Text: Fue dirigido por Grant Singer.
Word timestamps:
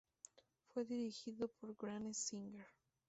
Fue 0.73 0.83
dirigido 0.83 1.47
por 1.47 1.75
Grant 1.77 2.15
Singer. 2.15 2.65